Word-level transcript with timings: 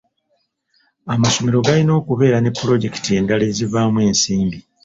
Amasomero 1.13 1.57
galina 1.65 1.91
okubeera 1.99 2.37
ne 2.41 2.51
pulojekiti 2.57 3.09
endala 3.19 3.43
ezivaamu 3.51 3.99
ensimbi. 4.09 4.57